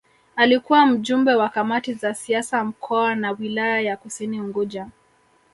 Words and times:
Alikuwa 0.35 0.85
Mjumbe 0.85 1.35
wa 1.35 1.49
Kamati 1.49 1.93
za 1.93 2.13
Siasa 2.13 2.63
Mkoa 2.63 3.15
na 3.15 3.31
Wilaya 3.31 3.81
ya 3.81 3.97
Kusini 3.97 4.41
Unguja 4.41 4.87